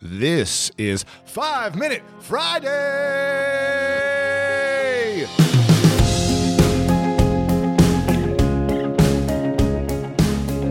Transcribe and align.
This 0.00 0.70
is 0.78 1.04
Five 1.24 1.74
Minute 1.74 2.04
Friday. 2.20 2.68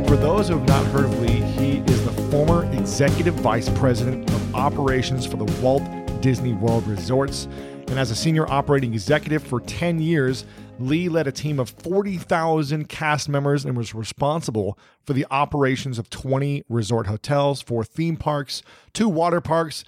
For 0.07 0.15
those 0.15 0.47
who 0.47 0.57
have 0.57 0.65
not 0.69 0.85
heard 0.85 1.03
of 1.03 1.19
Lee, 1.19 1.27
he 1.27 1.79
is 1.79 2.05
the 2.05 2.13
former 2.31 2.71
executive 2.71 3.33
vice 3.33 3.67
president 3.71 4.31
of 4.31 4.55
operations 4.55 5.26
for 5.26 5.35
the 5.35 5.62
Walt 5.62 5.83
Disney 6.21 6.53
World 6.53 6.87
Resorts. 6.87 7.49
And 7.89 7.99
as 7.99 8.12
a 8.12 8.15
senior 8.15 8.49
operating 8.49 8.94
executive 8.94 9.44
for 9.44 9.59
10 9.59 9.99
years, 9.99 10.46
Lee 10.79 11.09
led 11.09 11.28
a 11.28 11.31
team 11.31 11.59
of 11.59 11.69
40,000 11.69 12.87
cast 12.87 13.28
members 13.28 13.65
and 13.65 13.75
was 13.75 13.96
responsible 13.96 14.78
for 15.05 15.13
the 15.13 15.25
operations 15.31 15.97
of 15.97 16.09
20 16.09 16.63
resort 16.70 17.07
hotels, 17.07 17.61
four 17.61 17.84
theme 17.84 18.16
parks, 18.16 18.61
two 18.93 19.09
water 19.09 19.41
parks, 19.41 19.84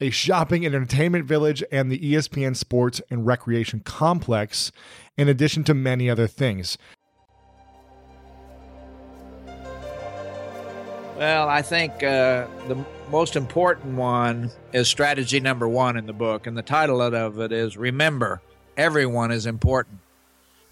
a 0.00 0.10
shopping 0.10 0.66
and 0.66 0.74
entertainment 0.74 1.24
village, 1.24 1.64
and 1.72 1.90
the 1.90 1.98
ESPN 1.98 2.56
Sports 2.56 3.00
and 3.10 3.24
Recreation 3.24 3.80
Complex, 3.80 4.70
in 5.16 5.28
addition 5.28 5.64
to 5.64 5.72
many 5.72 6.10
other 6.10 6.26
things. 6.26 6.76
Well, 11.16 11.48
I 11.48 11.62
think 11.62 12.02
uh, 12.02 12.48
the 12.66 12.84
most 13.10 13.36
important 13.36 13.96
one 13.96 14.50
is 14.72 14.88
strategy 14.88 15.38
number 15.38 15.68
one 15.68 15.96
in 15.96 16.06
the 16.06 16.12
book, 16.12 16.46
and 16.46 16.58
the 16.58 16.62
title 16.62 17.00
of 17.00 17.38
it 17.38 17.52
is 17.52 17.76
Remember, 17.76 18.42
Everyone 18.76 19.30
is 19.30 19.46
Important. 19.46 20.00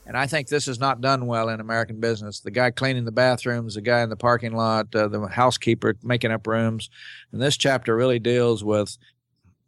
And 0.05 0.17
I 0.17 0.27
think 0.27 0.49
this 0.49 0.67
is 0.67 0.81
not 0.81 1.01
done 1.01 1.27
well 1.27 1.49
in 1.49 1.61
American 1.61 2.01
business. 2.01 2.41
The 2.41 2.51
guy 2.51 2.71
cleaning 2.71 3.05
the 3.05 3.13
bathrooms, 3.13 3.75
the 3.75 3.81
guy 3.81 4.03
in 4.03 4.11
the 4.11 4.17
parking 4.17 4.53
lot, 4.53 4.95
uh, 4.95 5.09
the 5.09 5.29
housekeeper 5.29 5.97
making 6.03 6.33
up 6.33 6.47
rooms. 6.47 6.91
And 7.31 7.41
this 7.41 7.57
chapter 7.57 7.95
really 7.95 8.19
deals 8.19 8.65
with 8.65 8.99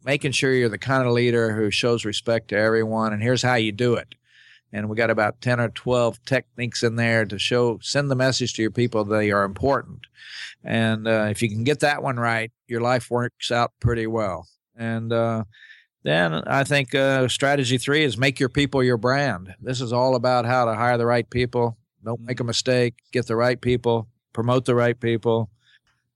making 0.05 0.33
sure 0.33 0.53
you're 0.53 0.69
the 0.69 0.79
kind 0.79 1.07
of 1.07 1.13
leader 1.13 1.55
who 1.55 1.71
shows 1.71 2.05
respect 2.05 2.49
to 2.49 2.59
everyone. 2.59 3.13
And 3.13 3.23
here's 3.23 3.43
how 3.43 3.55
you 3.55 3.73
do 3.73 3.95
it. 3.95 4.15
And 4.73 4.89
we 4.89 4.97
got 4.97 5.11
about 5.11 5.41
10 5.41 5.61
or 5.61 5.69
12 5.69 6.25
techniques 6.25 6.83
in 6.83 6.97
there 6.97 7.25
to 7.27 7.39
show, 7.39 7.79
send 7.81 8.11
the 8.11 8.17
message 8.17 8.55
to 8.55 8.63
your 8.63 8.73
people 8.73 9.05
they 9.05 9.31
are 9.31 9.45
important. 9.45 10.01
And 10.65 11.07
uh, 11.07 11.29
if 11.31 11.43
you 11.43 11.49
can 11.49 11.63
get 11.63 11.81
that 11.81 12.03
one 12.03 12.17
right, 12.17 12.51
your 12.67 12.81
life 12.81 13.09
works 13.09 13.53
out 13.53 13.73
pretty 13.81 14.09
well. 14.09 14.49
And 14.77 15.13
uh, 15.13 15.45
then 16.05 16.35
I 16.47 16.65
think 16.65 16.95
uh, 16.95 17.27
strategy 17.29 17.79
three 17.79 18.05
is 18.05 18.17
make 18.17 18.39
your 18.39 18.51
people 18.51 18.85
your 18.85 18.99
brand. 18.99 19.55
This 19.61 19.81
is 19.81 19.93
all 19.93 20.15
about 20.15 20.45
how 20.45 20.67
to 20.67 20.75
hire 20.75 20.99
the 20.99 21.07
right 21.07 21.29
people. 21.29 21.79
Don't 22.05 22.21
make 22.21 22.39
a 22.39 22.43
mm-hmm. 22.43 22.49
mistake. 22.49 22.95
Get 23.11 23.27
the 23.27 23.37
right 23.37 23.61
people. 23.61 24.09
Promote 24.33 24.67
the 24.67 24.75
right 24.75 24.99
people. 24.99 25.51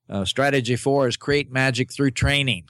Uh, 0.08 0.24
strategy 0.24 0.76
four 0.76 1.08
is 1.08 1.16
create 1.16 1.50
magic 1.50 1.92
through 1.92 2.10
training. 2.10 2.68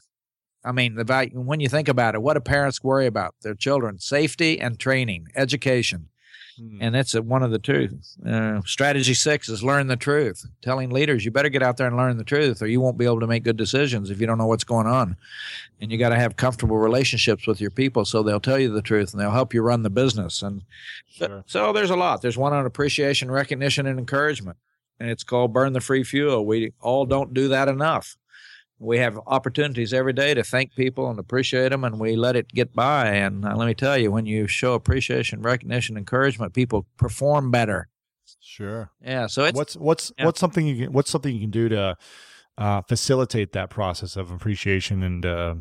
I 0.64 0.72
mean, 0.72 0.94
the 0.94 1.04
value, 1.04 1.40
when 1.40 1.60
you 1.60 1.68
think 1.68 1.88
about 1.88 2.14
it, 2.14 2.22
what 2.22 2.34
do 2.34 2.40
parents 2.40 2.82
worry 2.82 3.06
about? 3.06 3.34
Their 3.42 3.54
children, 3.54 3.98
safety 3.98 4.60
and 4.60 4.78
training, 4.78 5.26
education. 5.34 6.08
Hmm. 6.58 6.78
And 6.80 6.94
that's 6.94 7.14
a, 7.14 7.22
one 7.22 7.42
of 7.42 7.50
the 7.50 7.58
two. 7.58 7.98
Uh, 8.26 8.60
strategy 8.64 9.14
six 9.14 9.48
is 9.48 9.62
learn 9.62 9.86
the 9.86 9.96
truth. 9.96 10.44
Telling 10.62 10.90
leaders, 10.90 11.24
you 11.24 11.30
better 11.30 11.48
get 11.48 11.62
out 11.62 11.76
there 11.76 11.86
and 11.86 11.96
learn 11.96 12.16
the 12.16 12.24
truth, 12.24 12.60
or 12.60 12.66
you 12.66 12.80
won't 12.80 12.98
be 12.98 13.04
able 13.04 13.20
to 13.20 13.26
make 13.26 13.44
good 13.44 13.56
decisions 13.56 14.10
if 14.10 14.20
you 14.20 14.26
don't 14.26 14.38
know 14.38 14.46
what's 14.46 14.64
going 14.64 14.86
on. 14.86 15.16
And 15.80 15.92
you 15.92 15.98
got 15.98 16.08
to 16.08 16.16
have 16.16 16.36
comfortable 16.36 16.78
relationships 16.78 17.46
with 17.46 17.60
your 17.60 17.70
people 17.70 18.04
so 18.04 18.22
they'll 18.22 18.40
tell 18.40 18.58
you 18.58 18.72
the 18.72 18.82
truth 18.82 19.12
and 19.12 19.20
they'll 19.20 19.30
help 19.30 19.54
you 19.54 19.62
run 19.62 19.82
the 19.82 19.90
business. 19.90 20.42
And 20.42 20.62
sure. 21.08 21.44
so 21.46 21.72
there's 21.72 21.90
a 21.90 21.96
lot. 21.96 22.22
There's 22.22 22.38
one 22.38 22.52
on 22.52 22.66
appreciation, 22.66 23.30
recognition, 23.30 23.86
and 23.86 23.98
encouragement. 23.98 24.56
And 25.00 25.08
it's 25.08 25.22
called 25.22 25.52
Burn 25.52 25.72
the 25.72 25.80
Free 25.80 26.02
Fuel. 26.02 26.44
We 26.44 26.72
all 26.80 27.06
don't 27.06 27.32
do 27.32 27.48
that 27.48 27.68
enough 27.68 28.16
we 28.78 28.98
have 28.98 29.18
opportunities 29.26 29.92
every 29.92 30.12
day 30.12 30.34
to 30.34 30.42
thank 30.42 30.74
people 30.74 31.10
and 31.10 31.18
appreciate 31.18 31.70
them, 31.70 31.84
and 31.84 31.98
we 31.98 32.16
let 32.16 32.36
it 32.36 32.48
get 32.48 32.74
by. 32.74 33.08
And 33.08 33.44
uh, 33.44 33.56
let 33.56 33.66
me 33.66 33.74
tell 33.74 33.98
you, 33.98 34.10
when 34.10 34.26
you 34.26 34.46
show 34.46 34.74
appreciation, 34.74 35.42
recognition, 35.42 35.96
encouragement, 35.96 36.54
people 36.54 36.86
perform 36.96 37.50
better. 37.50 37.88
Sure. 38.40 38.90
Yeah. 39.02 39.26
So 39.26 39.44
it's 39.44 39.56
what's 39.56 39.76
what's 39.76 40.12
yeah. 40.18 40.26
what's 40.26 40.40
something 40.40 40.66
you 40.66 40.84
can, 40.84 40.92
what's 40.92 41.10
something 41.10 41.34
you 41.34 41.40
can 41.40 41.50
do 41.50 41.68
to 41.70 41.96
uh, 42.56 42.82
facilitate 42.82 43.52
that 43.52 43.70
process 43.70 44.16
of 44.16 44.30
appreciation 44.30 45.02
and 45.02 45.26
uh, 45.26 45.54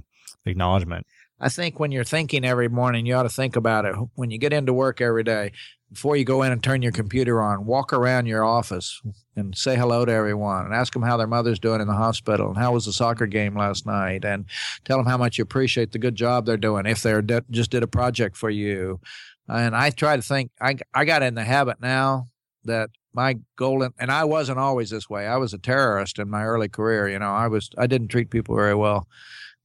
acknowledgement. 0.45 1.05
I 1.39 1.49
think 1.49 1.79
when 1.79 1.91
you're 1.91 2.03
thinking 2.03 2.43
every 2.43 2.67
morning, 2.67 3.05
you 3.05 3.13
ought 3.13 3.23
to 3.23 3.29
think 3.29 3.55
about 3.55 3.85
it. 3.85 3.95
When 4.15 4.31
you 4.31 4.39
get 4.39 4.53
into 4.53 4.73
work 4.73 5.01
every 5.01 5.23
day, 5.23 5.51
before 5.91 6.17
you 6.17 6.25
go 6.25 6.41
in 6.41 6.51
and 6.51 6.61
turn 6.61 6.81
your 6.81 6.91
computer 6.91 7.41
on, 7.41 7.65
walk 7.65 7.93
around 7.93 8.25
your 8.25 8.43
office 8.43 9.01
and 9.35 9.55
say 9.55 9.75
hello 9.77 10.03
to 10.03 10.11
everyone 10.11 10.65
and 10.65 10.73
ask 10.73 10.91
them 10.93 11.03
how 11.03 11.15
their 11.15 11.27
mother's 11.27 11.59
doing 11.59 11.79
in 11.79 11.87
the 11.87 11.93
hospital 11.93 12.49
and 12.49 12.57
how 12.57 12.73
was 12.73 12.85
the 12.85 12.91
soccer 12.91 13.27
game 13.27 13.55
last 13.55 13.85
night 13.85 14.25
and 14.25 14.45
tell 14.83 14.97
them 14.97 15.05
how 15.05 15.17
much 15.17 15.37
you 15.37 15.43
appreciate 15.43 15.91
the 15.91 15.99
good 15.99 16.15
job 16.15 16.45
they're 16.45 16.57
doing 16.57 16.85
if 16.85 17.03
they 17.03 17.21
de- 17.21 17.43
just 17.51 17.71
did 17.71 17.83
a 17.83 17.87
project 17.87 18.35
for 18.35 18.49
you. 18.49 18.99
And 19.47 19.75
I 19.75 19.91
try 19.91 20.17
to 20.17 20.21
think, 20.21 20.51
I, 20.59 20.75
I 20.93 21.05
got 21.05 21.23
in 21.23 21.35
the 21.35 21.43
habit 21.43 21.79
now 21.79 22.27
that 22.65 22.89
my 23.13 23.37
goal, 23.55 23.87
and 23.97 24.11
I 24.11 24.25
wasn't 24.25 24.59
always 24.59 24.89
this 24.89 25.09
way. 25.09 25.25
I 25.25 25.37
was 25.37 25.53
a 25.53 25.57
terrorist 25.57 26.19
in 26.19 26.29
my 26.29 26.43
early 26.43 26.67
career. 26.67 27.07
You 27.07 27.19
know, 27.19 27.31
I 27.31 27.47
was, 27.47 27.69
I 27.77 27.87
didn't 27.87 28.09
treat 28.09 28.29
people 28.29 28.55
very 28.55 28.75
well. 28.75 29.07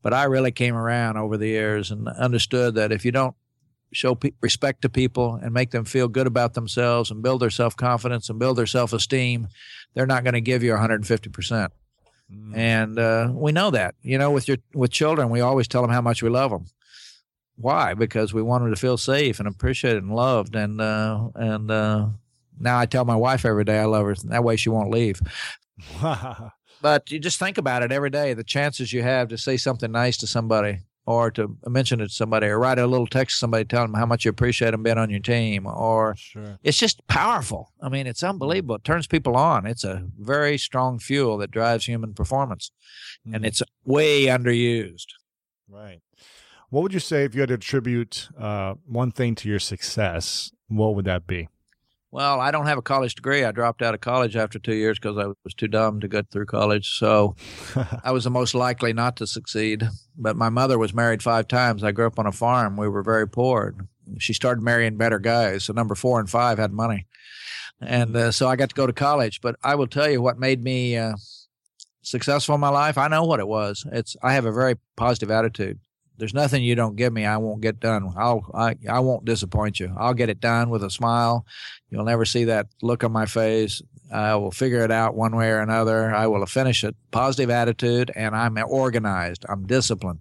But 0.02 0.12
I 0.12 0.24
really 0.24 0.52
came 0.52 0.74
around 0.74 1.16
over 1.16 1.36
the 1.36 1.46
years 1.46 1.90
and 1.90 2.08
understood 2.08 2.74
that 2.74 2.92
if 2.92 3.04
you 3.04 3.12
don't 3.12 3.36
show 3.92 4.14
pe- 4.14 4.32
respect 4.40 4.82
to 4.82 4.88
people 4.88 5.38
and 5.42 5.52
make 5.52 5.70
them 5.70 5.84
feel 5.84 6.08
good 6.08 6.26
about 6.26 6.54
themselves 6.54 7.10
and 7.10 7.22
build 7.22 7.40
their 7.40 7.50
self 7.50 7.76
confidence 7.76 8.28
and 8.28 8.38
build 8.38 8.58
their 8.58 8.66
self 8.66 8.92
esteem, 8.92 9.48
they're 9.94 10.06
not 10.06 10.24
going 10.24 10.34
to 10.34 10.40
give 10.40 10.62
you 10.62 10.70
150 10.70 11.30
percent. 11.30 11.72
Mm. 12.32 12.56
And 12.56 12.98
uh, 12.98 13.30
we 13.32 13.52
know 13.52 13.70
that. 13.70 13.94
You 14.02 14.18
know, 14.18 14.30
with 14.30 14.48
your 14.48 14.58
with 14.74 14.90
children, 14.90 15.30
we 15.30 15.40
always 15.40 15.68
tell 15.68 15.82
them 15.82 15.90
how 15.90 16.00
much 16.00 16.22
we 16.22 16.30
love 16.30 16.50
them. 16.50 16.66
Why? 17.56 17.94
Because 17.94 18.32
we 18.32 18.42
want 18.42 18.64
them 18.64 18.72
to 18.74 18.80
feel 18.80 18.96
safe 18.96 19.38
and 19.38 19.46
appreciated 19.46 20.02
and 20.02 20.14
loved. 20.14 20.56
And 20.56 20.80
uh, 20.80 21.28
and 21.34 21.70
uh, 21.70 22.08
now 22.58 22.78
I 22.78 22.86
tell 22.86 23.04
my 23.04 23.16
wife 23.16 23.44
every 23.44 23.64
day 23.64 23.78
I 23.78 23.84
love 23.84 24.06
her. 24.06 24.14
That 24.24 24.44
way 24.44 24.56
she 24.56 24.70
won't 24.70 24.90
leave. 24.90 25.20
But 26.82 27.10
you 27.10 27.18
just 27.18 27.38
think 27.38 27.56
about 27.56 27.82
it 27.82 27.92
every 27.92 28.10
day. 28.10 28.34
The 28.34 28.44
chances 28.44 28.92
you 28.92 29.02
have 29.02 29.28
to 29.28 29.38
say 29.38 29.56
something 29.56 29.90
nice 29.90 30.16
to 30.18 30.26
somebody 30.26 30.80
or 31.06 31.30
to 31.30 31.56
mention 31.66 32.00
it 32.00 32.08
to 32.08 32.12
somebody 32.12 32.46
or 32.46 32.58
write 32.58 32.78
a 32.78 32.86
little 32.86 33.06
text 33.06 33.36
to 33.36 33.38
somebody 33.38 33.64
telling 33.64 33.90
them 33.90 33.98
how 33.98 34.06
much 34.06 34.24
you 34.24 34.28
appreciate 34.30 34.70
them 34.70 34.82
being 34.82 34.98
on 34.98 35.10
your 35.10 35.20
team 35.20 35.66
or 35.66 36.14
sure. 36.16 36.58
it's 36.62 36.78
just 36.78 37.04
powerful 37.08 37.72
i 37.82 37.88
mean 37.88 38.06
it's 38.06 38.22
unbelievable 38.22 38.76
it 38.76 38.84
turns 38.84 39.06
people 39.06 39.36
on 39.36 39.66
it's 39.66 39.84
a 39.84 40.06
very 40.18 40.56
strong 40.56 40.98
fuel 40.98 41.38
that 41.38 41.50
drives 41.50 41.86
human 41.86 42.14
performance 42.14 42.70
mm-hmm. 43.26 43.34
and 43.34 43.44
it's 43.44 43.62
way 43.84 44.26
underused 44.26 45.06
right 45.68 46.00
what 46.70 46.82
would 46.82 46.94
you 46.94 47.00
say 47.00 47.24
if 47.24 47.34
you 47.34 47.40
had 47.40 47.48
to 47.48 47.54
attribute 47.54 48.28
uh, 48.38 48.74
one 48.86 49.10
thing 49.10 49.34
to 49.34 49.48
your 49.48 49.58
success 49.58 50.52
what 50.68 50.94
would 50.94 51.04
that 51.04 51.26
be 51.26 51.48
well, 52.12 52.40
I 52.40 52.50
don't 52.50 52.66
have 52.66 52.76
a 52.76 52.82
college 52.82 53.14
degree. 53.14 53.42
I 53.42 53.52
dropped 53.52 53.80
out 53.80 53.94
of 53.94 54.02
college 54.02 54.36
after 54.36 54.58
two 54.58 54.74
years 54.74 54.98
because 54.98 55.16
I 55.16 55.28
was 55.44 55.54
too 55.56 55.66
dumb 55.66 55.98
to 56.00 56.08
get 56.08 56.30
through 56.30 56.44
college. 56.44 56.98
So 56.98 57.34
I 58.04 58.12
was 58.12 58.24
the 58.24 58.30
most 58.30 58.54
likely 58.54 58.92
not 58.92 59.16
to 59.16 59.26
succeed. 59.26 59.88
But 60.16 60.36
my 60.36 60.50
mother 60.50 60.78
was 60.78 60.92
married 60.92 61.22
five 61.22 61.48
times. 61.48 61.82
I 61.82 61.90
grew 61.90 62.06
up 62.06 62.18
on 62.18 62.26
a 62.26 62.32
farm. 62.32 62.76
We 62.76 62.86
were 62.86 63.02
very 63.02 63.26
poor. 63.26 63.74
She 64.18 64.34
started 64.34 64.62
marrying 64.62 64.98
better 64.98 65.18
guys. 65.18 65.64
So 65.64 65.72
number 65.72 65.94
four 65.94 66.20
and 66.20 66.28
five 66.28 66.58
had 66.58 66.70
money. 66.70 67.06
And 67.80 68.14
uh, 68.14 68.30
so 68.30 68.46
I 68.46 68.56
got 68.56 68.68
to 68.68 68.74
go 68.74 68.86
to 68.86 68.92
college. 68.92 69.40
But 69.40 69.56
I 69.64 69.74
will 69.74 69.86
tell 69.86 70.10
you 70.10 70.20
what 70.20 70.38
made 70.38 70.62
me 70.62 70.98
uh, 70.98 71.14
successful 72.02 72.54
in 72.54 72.60
my 72.60 72.68
life. 72.68 72.98
I 72.98 73.08
know 73.08 73.24
what 73.24 73.40
it 73.40 73.48
was. 73.48 73.86
It's 73.90 74.16
I 74.22 74.34
have 74.34 74.44
a 74.44 74.52
very 74.52 74.76
positive 74.96 75.30
attitude 75.30 75.80
there's 76.22 76.32
nothing 76.32 76.62
you 76.62 76.76
don't 76.76 76.94
give 76.94 77.12
me 77.12 77.26
I 77.26 77.36
won't 77.38 77.62
get 77.62 77.80
done. 77.80 78.12
I'll 78.16 78.48
I, 78.54 78.76
I 78.88 79.00
won't 79.00 79.24
disappoint 79.24 79.80
you. 79.80 79.92
I'll 79.98 80.14
get 80.14 80.28
it 80.28 80.38
done 80.38 80.70
with 80.70 80.84
a 80.84 80.88
smile. 80.88 81.44
You'll 81.90 82.04
never 82.04 82.24
see 82.24 82.44
that 82.44 82.68
look 82.80 83.02
on 83.02 83.10
my 83.10 83.26
face. 83.26 83.82
I 84.12 84.36
will 84.36 84.52
figure 84.52 84.84
it 84.84 84.92
out 84.92 85.16
one 85.16 85.34
way 85.34 85.50
or 85.50 85.58
another. 85.58 86.14
I 86.14 86.28
will 86.28 86.46
finish 86.46 86.84
it. 86.84 86.94
Positive 87.10 87.50
attitude, 87.50 88.12
and 88.14 88.36
I'm 88.36 88.56
organized. 88.56 89.44
I'm 89.48 89.66
disciplined. 89.66 90.20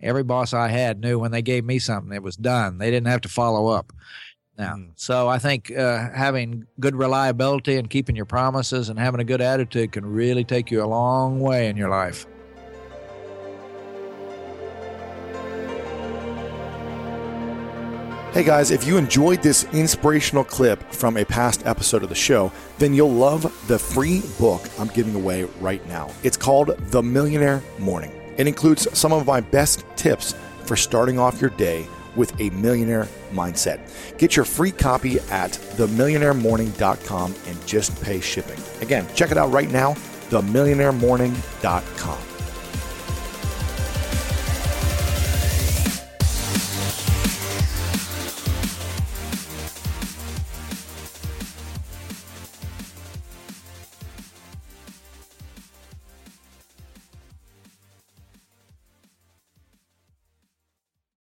Every 0.00 0.22
boss 0.22 0.54
I 0.54 0.68
had 0.68 1.00
knew 1.00 1.18
when 1.18 1.32
they 1.32 1.42
gave 1.42 1.64
me 1.64 1.80
something, 1.80 2.14
it 2.14 2.22
was 2.22 2.36
done. 2.36 2.78
They 2.78 2.92
didn't 2.92 3.08
have 3.08 3.22
to 3.22 3.28
follow 3.28 3.66
up. 3.66 3.92
Now, 4.56 4.74
mm. 4.76 4.92
so 4.94 5.26
I 5.26 5.40
think 5.40 5.76
uh, 5.76 6.10
having 6.14 6.64
good 6.78 6.94
reliability 6.94 7.76
and 7.76 7.90
keeping 7.90 8.14
your 8.14 8.24
promises 8.24 8.88
and 8.88 9.00
having 9.00 9.20
a 9.20 9.24
good 9.24 9.40
attitude 9.40 9.90
can 9.90 10.06
really 10.06 10.44
take 10.44 10.70
you 10.70 10.80
a 10.80 10.86
long 10.86 11.40
way 11.40 11.66
in 11.66 11.76
your 11.76 11.88
life. 11.88 12.24
Hey 18.32 18.44
guys, 18.44 18.70
if 18.70 18.86
you 18.86 18.96
enjoyed 18.96 19.42
this 19.42 19.64
inspirational 19.72 20.44
clip 20.44 20.80
from 20.92 21.16
a 21.16 21.24
past 21.24 21.66
episode 21.66 22.04
of 22.04 22.10
the 22.10 22.14
show, 22.14 22.52
then 22.78 22.94
you'll 22.94 23.10
love 23.10 23.42
the 23.66 23.76
free 23.76 24.22
book 24.38 24.62
I'm 24.78 24.86
giving 24.86 25.16
away 25.16 25.42
right 25.60 25.84
now. 25.88 26.12
It's 26.22 26.36
called 26.36 26.68
The 26.78 27.02
Millionaire 27.02 27.60
Morning. 27.80 28.12
It 28.36 28.46
includes 28.46 28.86
some 28.96 29.12
of 29.12 29.26
my 29.26 29.40
best 29.40 29.84
tips 29.96 30.36
for 30.64 30.76
starting 30.76 31.18
off 31.18 31.40
your 31.40 31.50
day 31.50 31.88
with 32.14 32.40
a 32.40 32.50
millionaire 32.50 33.08
mindset. 33.32 33.80
Get 34.16 34.36
your 34.36 34.44
free 34.44 34.70
copy 34.70 35.18
at 35.32 35.50
themillionairemorning.com 35.50 37.34
and 37.48 37.66
just 37.66 38.00
pay 38.00 38.20
shipping. 38.20 38.60
Again, 38.80 39.08
check 39.16 39.32
it 39.32 39.38
out 39.38 39.50
right 39.50 39.72
now, 39.72 39.94
themillionairemorning.com. 40.30 42.29